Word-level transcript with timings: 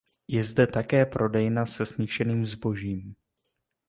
Je 0.27 0.43
zde 0.43 0.67
také 0.67 1.05
prodejna 1.05 1.65
se 1.65 1.85
smíšeným 1.85 2.45
zbožím. 2.45 3.15